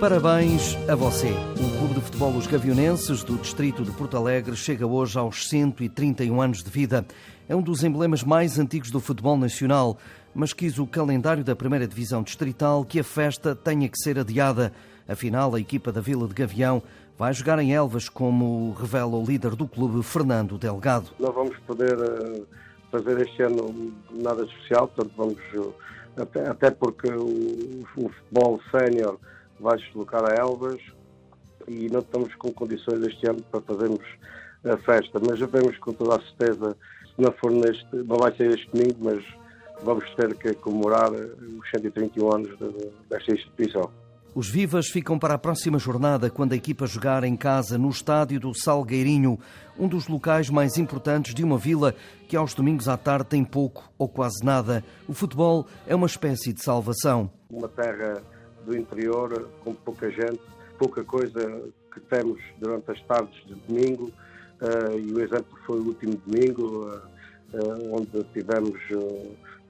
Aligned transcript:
Parabéns 0.00 0.76
a 0.88 0.94
você. 0.94 1.26
O 1.26 1.78
Clube 1.78 1.94
de 1.94 2.00
Futebol 2.00 2.36
Os 2.36 2.46
Gavionenses 2.46 3.24
do 3.24 3.36
Distrito 3.36 3.82
de 3.82 3.90
Porto 3.90 4.16
Alegre 4.16 4.54
chega 4.54 4.86
hoje 4.86 5.18
aos 5.18 5.48
131 5.48 6.40
anos 6.40 6.62
de 6.62 6.70
vida. 6.70 7.04
É 7.48 7.56
um 7.56 7.60
dos 7.60 7.82
emblemas 7.82 8.22
mais 8.22 8.60
antigos 8.60 8.92
do 8.92 9.00
futebol 9.00 9.36
nacional, 9.36 9.98
mas 10.32 10.52
quis 10.52 10.78
o 10.78 10.86
calendário 10.86 11.42
da 11.42 11.56
primeira 11.56 11.84
divisão 11.84 12.22
distrital 12.22 12.84
que 12.84 13.00
a 13.00 13.04
festa 13.04 13.56
tenha 13.56 13.88
que 13.88 13.98
ser 13.98 14.20
adiada. 14.20 14.72
Afinal, 15.08 15.56
a 15.56 15.60
equipa 15.60 15.90
da 15.90 16.00
Vila 16.00 16.28
de 16.28 16.34
Gavião 16.34 16.80
vai 17.18 17.34
jogar 17.34 17.58
em 17.58 17.74
Elvas, 17.74 18.08
como 18.08 18.72
revela 18.74 19.16
o 19.16 19.24
líder 19.24 19.56
do 19.56 19.66
clube, 19.66 20.04
Fernando 20.04 20.56
Delgado. 20.56 21.10
Não 21.18 21.32
vamos 21.32 21.56
poder 21.66 21.98
eh, 21.98 22.42
fazer 22.92 23.20
este 23.20 23.42
ano 23.42 23.92
nada 24.12 24.44
especial, 24.44 24.86
portanto 24.86 25.12
vamos 25.16 25.38
eh, 26.16 26.48
até, 26.48 26.70
porque 26.70 27.08
o 27.10 27.84
futebol 27.92 28.60
sénior 28.70 29.18
vai 29.60 29.78
se 29.78 29.84
deslocar 29.86 30.24
a 30.24 30.34
Elvas 30.34 30.80
e 31.66 31.88
não 31.90 32.00
estamos 32.00 32.34
com 32.36 32.52
condições 32.52 33.06
este 33.06 33.28
ano 33.28 33.42
para 33.50 33.60
fazermos 33.60 34.04
a 34.64 34.76
festa, 34.78 35.20
mas 35.24 35.38
já 35.38 35.46
vemos 35.46 35.76
com 35.78 35.92
toda 35.92 36.16
a 36.16 36.20
certeza, 36.20 36.76
se 37.14 37.22
não 37.22 37.32
for 37.32 37.50
neste, 37.50 37.96
não 37.96 38.16
vai 38.16 38.34
ser 38.36 38.50
este 38.50 38.70
domingo, 38.72 38.96
mas 39.00 39.24
vamos 39.82 40.04
ter 40.14 40.34
que 40.36 40.54
comemorar 40.54 41.12
os 41.12 41.70
131 41.70 42.34
anos 42.34 42.58
desta 43.08 43.32
instituição. 43.32 43.90
Os 44.34 44.48
Vivas 44.48 44.88
ficam 44.88 45.18
para 45.18 45.34
a 45.34 45.38
próxima 45.38 45.78
jornada, 45.78 46.30
quando 46.30 46.52
a 46.52 46.56
equipa 46.56 46.86
jogar 46.86 47.24
em 47.24 47.36
casa 47.36 47.78
no 47.78 47.88
estádio 47.88 48.38
do 48.38 48.54
Salgueirinho, 48.54 49.38
um 49.78 49.88
dos 49.88 50.06
locais 50.06 50.50
mais 50.50 50.76
importantes 50.76 51.34
de 51.34 51.42
uma 51.42 51.58
vila 51.58 51.94
que 52.28 52.36
aos 52.36 52.54
domingos 52.54 52.88
à 52.88 52.96
tarde 52.96 53.30
tem 53.30 53.44
pouco 53.44 53.90
ou 53.98 54.08
quase 54.08 54.44
nada. 54.44 54.84
O 55.08 55.14
futebol 55.14 55.66
é 55.86 55.94
uma 55.94 56.06
espécie 56.06 56.52
de 56.52 56.62
salvação. 56.62 57.30
Uma 57.50 57.68
terra 57.68 58.22
do 58.68 58.76
interior, 58.76 59.48
com 59.64 59.74
pouca 59.74 60.10
gente, 60.10 60.40
pouca 60.78 61.02
coisa 61.02 61.70
que 61.92 62.00
temos 62.00 62.40
durante 62.58 62.90
as 62.90 63.00
tardes 63.02 63.34
de 63.46 63.54
domingo, 63.54 64.12
uh, 64.60 64.98
e 64.98 65.12
o 65.12 65.20
exemplo 65.20 65.58
foi 65.66 65.80
o 65.80 65.86
último 65.86 66.20
domingo, 66.26 66.86
uh, 66.86 67.00
uh, 67.54 67.96
onde 67.96 68.22
tivemos 68.32 68.78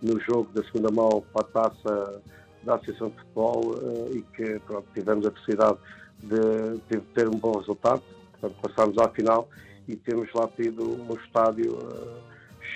no 0.03 0.21
jogo 0.21 0.53
da 0.53 0.63
segunda 0.65 0.91
mão 0.91 1.25
para 1.33 1.47
a 1.47 1.71
taça 1.71 2.23
da 2.65 2.75
Associação 2.75 3.09
de 3.11 3.17
Futebol 3.17 3.75
e 4.13 4.23
que 4.37 4.59
pronto, 4.61 4.87
tivemos 4.93 5.27
a 5.27 5.31
felicidade 5.31 5.79
de, 6.23 6.79
de, 6.91 7.01
ter 7.15 7.29
um 7.29 7.39
bom 7.39 7.59
resultado. 7.59 8.03
Portanto, 8.33 8.61
passámos 8.63 8.99
à 8.99 9.09
final 9.09 9.49
e 9.87 9.97
temos 9.97 10.29
lá 10.35 10.49
tido 10.49 10.85
um 10.85 11.15
estádio 11.15 11.79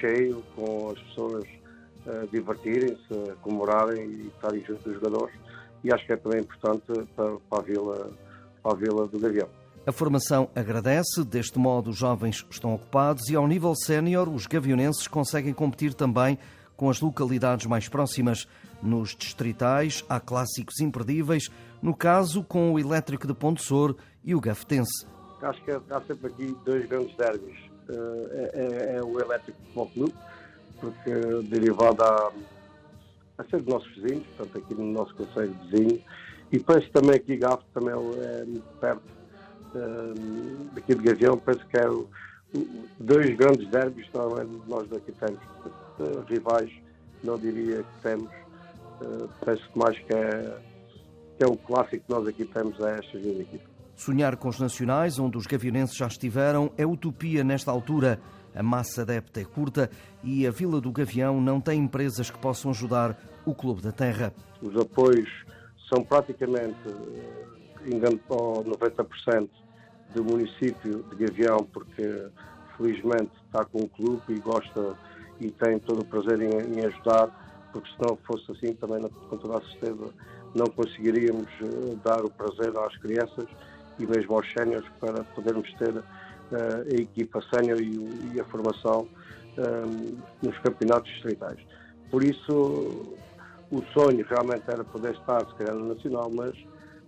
cheio, 0.01 0.43
com 0.55 0.91
as 0.91 0.99
pessoas 1.01 1.45
divertirem-se, 2.33 3.33
comemorarem 3.43 4.05
e 4.05 4.27
estarem 4.29 4.65
junto 4.65 4.83
dos 4.83 4.95
jogadores 4.95 5.35
e 5.85 5.93
acho 5.93 6.07
que 6.07 6.13
é 6.13 6.17
também 6.17 6.41
importante 6.41 6.85
para, 7.17 7.37
para, 7.51 7.59
a, 7.59 7.63
vila, 7.63 8.11
para 8.63 8.73
a 8.73 8.75
Vila 8.75 9.07
do 9.07 9.19
Gavião. 9.19 9.49
A 9.85 9.91
formação 9.91 10.49
agradece, 10.55 11.25
deste 11.25 11.59
modo 11.59 11.91
os 11.91 11.97
jovens 11.97 12.47
estão 12.49 12.75
ocupados 12.75 13.29
e 13.29 13.35
ao 13.35 13.49
nível 13.49 13.75
sénior 13.75 14.29
os 14.29 14.47
gavionenses 14.47 15.09
conseguem 15.09 15.53
competir 15.53 15.93
também 15.93 16.39
com 16.77 16.89
as 16.89 17.01
localidades 17.01 17.67
mais 17.67 17.89
próximas. 17.89 18.47
Nos 18.81 19.15
distritais 19.17 20.05
há 20.09 20.21
clássicos 20.21 20.81
imperdíveis, 20.81 21.49
no 21.81 21.95
caso 21.95 22.45
com 22.45 22.73
o 22.73 22.79
Elétrico 22.79 23.27
de 23.27 23.35
Ponte 23.35 23.63
Sor 23.63 23.97
e 24.25 24.35
o 24.35 24.41
Gafetense. 24.41 25.07
Acho 25.41 25.63
que 25.65 25.73
há 25.73 26.01
sempre 26.07 26.29
aqui 26.29 26.57
dois 26.65 26.87
grandes 26.87 27.17
derbys. 27.17 27.59
Eh, 27.89 28.51
é, 28.55 28.95
é, 28.95 28.97
é 28.97 29.03
o 29.03 29.19
Elétrico 29.19 29.59
de 29.61 29.93
Clube, 29.93 30.15
porque 30.81 31.11
derivado 31.49 32.03
à 32.03 32.33
a 33.43 33.51
ser 33.51 33.63
nossos 33.63 33.89
vizinhos, 33.95 34.25
portanto 34.37 34.65
aqui 34.65 34.75
no 34.75 34.93
nosso 34.93 35.15
conselho 35.15 35.55
vizinho, 35.65 36.01
e 36.51 36.59
penso 36.59 36.91
também 36.91 37.17
aqui 37.17 37.37
Gafo 37.37 37.65
também 37.75 37.95
é 37.95 38.45
muito 38.45 38.79
perto 38.81 39.03
uh, 39.75 40.71
daqui 40.75 40.95
de 40.95 41.03
Gavião, 41.03 41.37
penso 41.39 41.67
que 41.67 41.79
é 41.79 41.89
o, 41.89 42.09
dois 42.99 43.37
grandes 43.37 43.69
derbys 43.71 44.07
que 44.09 44.19
nós 44.69 44.89
daqui 44.89 45.13
temos, 45.13 45.41
uh, 45.99 46.25
rivais, 46.29 46.71
não 47.25 47.39
diria 47.39 47.83
que 47.83 48.03
temos, 48.03 48.31
uh, 49.01 49.29
penso 49.45 49.69
que 49.71 49.79
mais 49.79 49.99
que 49.99 50.13
é, 50.13 50.59
que 51.39 51.45
é 51.45 51.47
o 51.47 51.57
clássico 51.57 52.05
que 52.05 52.11
nós 52.11 52.27
aqui 52.27 52.45
temos 52.45 52.81
a 52.83 52.91
estas 52.91 53.23
duas 53.23 53.41
equipas. 53.41 53.73
Sonhar 53.95 54.37
com 54.37 54.49
os 54.49 54.59
nacionais, 54.59 55.19
onde 55.19 55.37
os 55.39 55.47
gavionenses 55.47 55.97
já 55.97 56.07
estiveram, 56.07 56.73
é 56.77 56.85
utopia 56.85 57.45
nesta 57.45 57.71
altura 57.71 58.21
a 58.55 58.63
massa 58.63 59.03
adepta 59.03 59.41
é 59.41 59.45
curta 59.45 59.91
e 60.23 60.47
a 60.47 60.51
Vila 60.51 60.81
do 60.81 60.93
Gavião 60.93 61.41
não 61.41 61.61
tem 61.61 61.81
empresas 61.81 62.31
que 62.31 62.39
possam 62.39 62.71
ajudar 62.71 63.17
o 63.45 63.55
Clube 63.55 63.83
da 63.83 63.93
Terra. 63.93 64.33
Os 64.61 64.77
apoios 64.77 65.29
são 65.89 66.05
praticamente 66.05 66.77
eh, 66.87 67.93
engano, 67.95 68.21
90% 68.29 69.49
do 70.15 70.25
município 70.25 71.05
de 71.11 71.27
Gavião, 71.27 71.59
porque 71.73 72.27
felizmente 72.77 73.31
está 73.47 73.65
com 73.65 73.79
o 73.79 73.89
clube 73.89 74.23
e 74.29 74.39
gosta 74.39 74.97
e 75.41 75.51
tem 75.51 75.79
todo 75.79 76.03
o 76.03 76.05
prazer 76.05 76.41
em, 76.41 76.79
em 76.79 76.85
ajudar, 76.87 77.29
porque 77.73 77.89
se 77.91 77.97
não 78.01 78.17
fosse 78.17 78.51
assim 78.53 78.75
também, 78.75 79.03
com 79.29 79.37
toda 79.37 79.59
a 79.59 79.61
certeza, 79.63 80.11
não 80.55 80.67
conseguiríamos 80.67 81.49
eh, 81.63 81.97
dar 82.05 82.25
o 82.25 82.31
prazer 82.31 82.77
às 82.79 82.97
crianças 82.99 83.47
e 83.99 84.07
mesmo 84.07 84.37
aos 84.37 84.51
séniores 84.53 84.89
para 85.01 85.25
podermos 85.25 85.73
ter 85.75 86.03
a 86.55 86.95
equipa 86.95 87.43
sénior 87.53 87.81
e, 87.81 88.41
a 88.41 88.45
formação 88.45 89.09
um, 89.59 90.19
nos 90.43 90.59
campeonatos 90.59 91.11
distritais. 91.13 91.59
Por 92.11 92.23
isso, 92.23 93.17
o 93.71 93.83
sonho 93.93 94.25
realmente 94.29 94.65
era 94.67 94.85
poder 94.85 95.15
estar, 95.15 95.47
se 95.47 95.55
calhar, 95.55 95.75
no 95.75 95.95
Nacional, 95.95 96.31
mas 96.31 96.55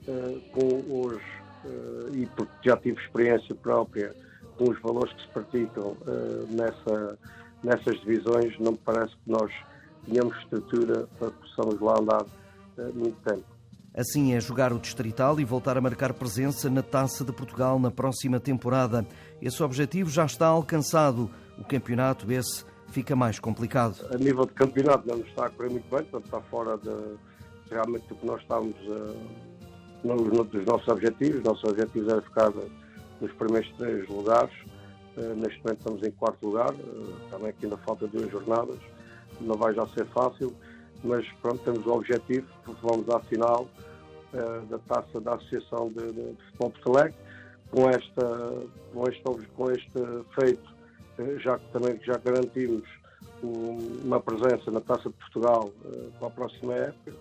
uh, 0.09 0.41
com 0.53 1.03
os. 1.03 1.17
Uh, 1.65 2.15
e 2.15 2.27
porque 2.37 2.53
já 2.63 2.77
tive 2.77 3.01
experiência 3.01 3.55
própria 3.55 4.15
com 4.59 4.71
os 4.71 4.81
valores 4.81 5.13
que 5.15 5.23
se 5.23 5.29
praticam 5.29 5.97
nessa, 6.51 7.19
nessas 7.63 7.99
divisões, 8.03 8.57
não 8.61 8.73
me 8.73 8.79
parece 8.79 9.13
que 9.17 9.31
nós 9.31 9.51
tenhamos 10.07 10.37
estrutura 10.39 11.09
para 11.19 11.31
que 11.31 11.39
possamos 11.39 11.81
lá 11.81 11.99
andar 11.99 12.25
muito 12.95 13.17
tempo. 13.29 13.54
Assim 13.97 14.35
é 14.35 14.41
jogar 14.41 14.73
o 14.73 14.79
Distrital 14.81 15.39
e 15.39 15.45
voltar 15.45 15.79
a 15.79 15.81
marcar 15.81 16.13
presença 16.15 16.69
na 16.69 16.83
Taça 16.83 17.25
de 17.25 17.33
Portugal 17.33 17.79
na 17.79 17.93
próxima 17.93 18.41
temporada. 18.41 19.07
Esse 19.41 19.63
objetivo 19.63 20.11
já 20.11 20.25
está 20.25 20.49
alcançado. 20.49 21.31
O 21.57 21.65
campeonato, 21.65 22.31
esse, 22.33 22.65
fica 22.89 23.15
mais 23.15 23.39
complicado. 23.39 24.05
A 24.13 24.19
nível 24.19 24.47
de 24.47 24.53
campeonato 24.53 25.07
não 25.07 25.19
está 25.19 25.47
a 25.47 25.51
correr 25.51 25.71
muito 25.71 25.89
bem, 25.89 26.03
portanto 26.03 26.25
está 26.25 26.41
fora 26.51 26.77
de, 26.77 26.91
realmente 27.71 28.09
do 28.09 28.17
que 28.17 28.27
nós 28.27 28.41
estamos 28.43 28.75
uh, 28.81 29.17
nos, 30.03 30.49
dos 30.49 30.65
nossos 30.67 30.89
objetivos. 30.89 31.37
Os 31.39 31.45
nossos 31.45 31.63
objetivos 31.63 32.09
era 32.09 32.23
ficar 32.23 32.51
nos 33.21 33.33
primeiros 33.35 33.71
três 33.77 34.09
lugares. 34.09 34.53
Uh, 35.17 35.37
neste 35.37 35.63
momento 35.63 35.79
estamos 35.79 36.03
em 36.03 36.11
quarto 36.11 36.45
lugar, 36.45 36.75
uh, 36.75 37.31
também 37.31 37.51
aqui 37.51 37.67
ainda 37.67 37.77
falta 37.77 38.09
duas 38.09 38.29
jornadas, 38.29 38.81
não 39.41 39.55
vai 39.55 39.73
já 39.73 39.87
ser 39.89 40.05
fácil 40.07 40.53
mas 41.05 41.27
pronto, 41.43 41.59
temos 41.59 41.87
o 41.87 41.93
objetivo, 41.93 42.47
vamos 42.83 43.09
à 43.11 43.21
final 43.21 43.69
uh, 44.33 44.67
da 44.67 44.79
taça 44.79 45.21
da 45.21 45.35
Associação 45.35 45.89
de, 45.89 46.13
de, 46.13 46.33
de 46.33 46.43
Futebol 46.47 46.71
Porto 46.71 47.15
com, 47.71 47.91
esta, 47.91 48.53
com, 48.93 49.09
este, 49.09 49.49
com 49.55 49.71
este 49.71 49.93
feito, 50.35 50.75
uh, 51.19 51.39
já 51.39 51.59
que 51.59 51.71
também 51.73 52.01
já 52.03 52.17
garantimos 52.17 52.89
um, 53.43 54.01
uma 54.05 54.21
presença 54.21 54.71
na 54.71 54.81
Taça 54.81 55.11
de 55.11 55.17
Portugal 55.17 55.71
uh, 55.85 56.13
para 56.19 56.29
a 56.29 56.31
próxima 56.31 56.75
época, 56.75 57.13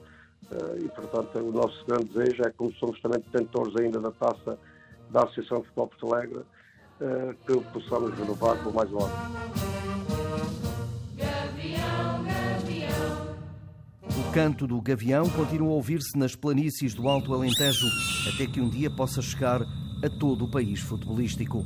e 0.77 0.88
portanto 0.89 1.39
o 1.39 1.51
nosso 1.51 1.83
grande 1.86 2.06
desejo 2.06 2.44
é 2.44 2.51
como 2.51 2.71
somos 2.74 3.01
também 3.01 3.19
detentores 3.21 3.75
ainda 3.77 4.00
da 4.00 4.12
taça 4.12 4.59
da 5.09 5.24
Associação 5.24 5.62
de 5.62 5.68
Futebol 5.68 5.88
Porto 5.88 6.13
Alegre, 6.13 6.41
que 7.47 7.59
possamos 7.71 8.13
renovar 8.13 8.62
por 8.62 8.74
mais 8.74 8.91
um 8.91 9.00
ano. 9.00 9.73
Canto 14.33 14.65
do 14.65 14.81
gavião 14.81 15.30
continua 15.30 15.69
a 15.69 15.74
ouvir-se 15.74 16.18
nas 16.18 16.35
planícies 16.35 16.95
do 16.95 17.07
Alto 17.07 17.35
Alentejo, 17.35 17.85
até 18.33 18.47
que 18.47 18.59
um 18.59 18.68
dia 18.68 18.89
possa 18.89 19.21
chegar 19.21 19.62
a 19.62 20.09
todo 20.09 20.45
o 20.45 20.47
país 20.50 20.80
futebolístico. 20.80 21.63